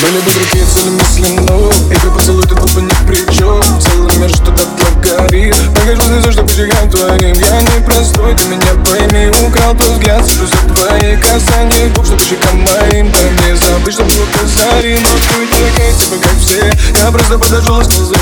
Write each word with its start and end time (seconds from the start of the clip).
Были 0.00 0.18
бы 0.20 0.30
другие 0.30 0.64
цели 0.64 0.90
мысли, 0.90 1.38
но 1.48 1.70
И 1.92 1.94
твой 1.96 2.12
поцелуй 2.14 2.42
тут 2.44 2.58
был 2.58 2.68
бы 2.68 2.82
ни 2.82 3.06
при 3.06 3.16
чем 3.36 3.62
Целый 3.80 4.16
мир 4.16 4.30
что-то 4.30 4.64
горит 5.02 5.56
Покажу 5.74 6.02
слезу, 6.02 6.32
что 6.32 6.42
пожигает 6.44 6.90
твоим. 6.90 7.34
Я 7.34 7.60
не 7.60 7.84
простой, 7.84 8.34
ты 8.34 8.44
меня 8.48 8.74
пойми. 8.86 9.28
Украл 9.46 9.74
твой 9.74 9.92
взгляд, 9.92 10.26
сижу 10.26 10.46
за 10.46 10.74
твои 10.74 11.16
касания. 11.16 11.88
Губ, 11.94 12.06
что 12.06 12.16
по 12.16 12.22
щекам 12.22 12.58
моим 12.58 13.10
Дай 13.12 13.30
мне 13.30 13.56
забыть, 13.56 13.94
что 13.94 14.04
было 14.04 14.26
казари 14.32 14.98
Но 15.02 15.10
ты 15.10 15.40
не 15.40 15.46
такая, 15.46 15.92
типа 15.94 16.16
как 16.22 16.36
все. 16.38 16.72
Я 16.98 17.10
просто 17.10 17.38
подошел 17.38 17.80
и 17.80 17.84
сказал 17.84 18.14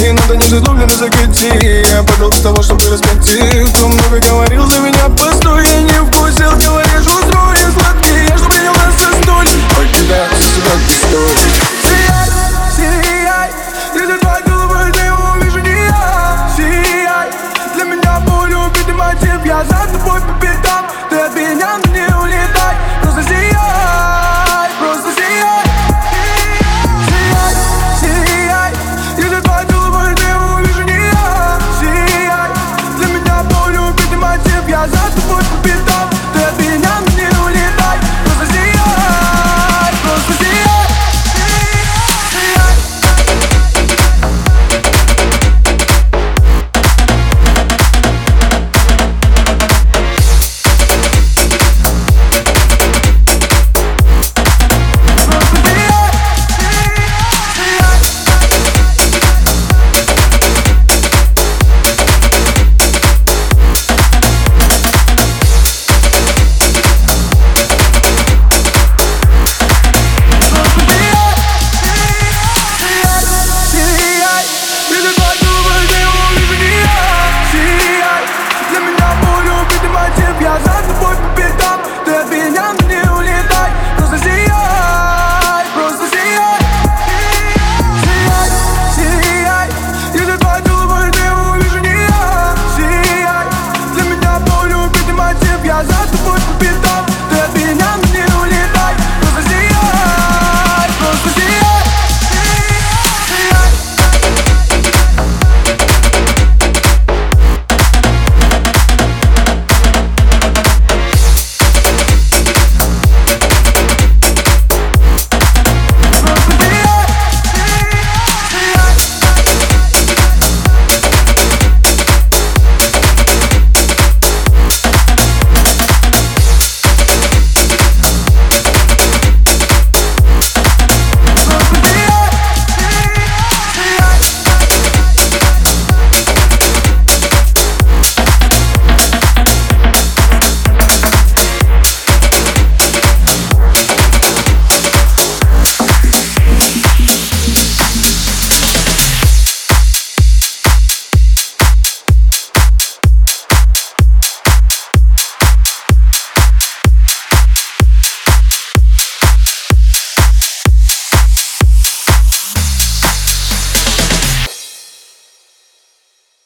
Не 0.00 0.12
надо 0.12 0.36
нежно 0.36 0.60
глубже 0.60 0.86
на 0.86 0.96
закати. 0.96 1.84
Я 1.90 2.02
подал 2.02 2.30
для 2.30 2.42
того, 2.42 2.62
чтобы 2.62 2.84
разбить 2.90 3.07